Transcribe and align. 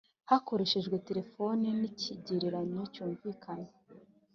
Hakoreshejwe 0.29 0.95
terefoni 1.07 1.67
n 1.79 1.81
ikigereranyo 1.89 2.81
cyumvikana 2.93 3.69